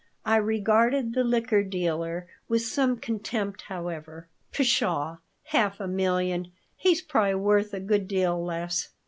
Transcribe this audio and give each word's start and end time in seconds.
I 0.25 0.37
regarded 0.37 1.13
the 1.13 1.23
liquor 1.23 1.61
dealer 1.61 2.25
with 2.47 2.63
some 2.63 2.97
contempt, 2.97 3.61
however. 3.67 4.25
"Pshaw! 4.51 5.17
half 5.43 5.79
a 5.79 5.87
million. 5.87 6.51
He's 6.75 7.03
probably 7.03 7.35
worth 7.35 7.71
a 7.71 7.79
good 7.79 8.07
deal 8.07 8.43
less. 8.43 8.89